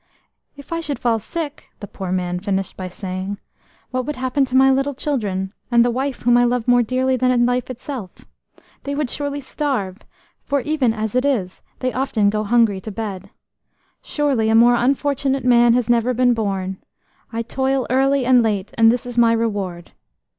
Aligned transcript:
"If 0.57 0.73
I 0.73 0.81
should 0.81 0.97
fall 0.97 1.19
sick," 1.19 1.69
the 1.79 1.85
poor 1.85 2.11
man 2.11 2.39
finished 2.39 2.75
by 2.75 2.87
saying, 2.87 3.37
"what 3.91 4.03
would 4.07 4.15
happen 4.15 4.45
to 4.45 4.55
my 4.55 4.71
little 4.71 4.95
children, 4.95 5.53
and 5.69 5.85
the 5.85 5.91
wife 5.91 6.23
whom 6.23 6.37
I 6.37 6.43
love 6.43 6.67
more 6.67 6.81
dearly 6.81 7.17
than 7.17 7.45
life 7.45 7.69
itself? 7.69 8.25
They 8.83 8.95
would 8.95 9.11
surely 9.11 9.41
starve, 9.41 9.99
for 10.43 10.61
even 10.61 10.91
as 10.91 11.13
it 11.13 11.23
is 11.23 11.61
they 11.81 11.93
often 11.93 12.31
go 12.31 12.43
hungry 12.43 12.81
to 12.81 12.91
bed. 12.91 13.29
Surely 14.01 14.49
a 14.49 14.55
more 14.55 14.73
unfortunate 14.73 15.45
man 15.45 15.73
has 15.73 15.87
never 15.87 16.15
been 16.15 16.33
born–I 16.33 17.43
toil 17.43 17.85
early 17.91 18.25
and 18.25 18.41
late, 18.41 18.73
and 18.79 18.91
this 18.91 19.05
is 19.05 19.19
my 19.19 19.33
reward." 19.33 19.91